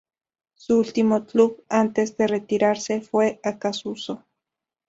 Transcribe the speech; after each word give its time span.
Su 0.55 0.79
último 0.79 1.27
club 1.27 1.63
antes 1.69 2.17
de 2.17 2.25
retirarse 2.25 3.01
fue 3.01 3.39
Acassuso. 3.43 4.25